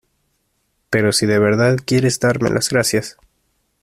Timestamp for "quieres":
1.85-2.19